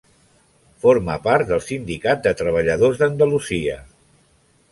[0.85, 3.79] Forma part del Sindicat de Treballadors d'Andalusia.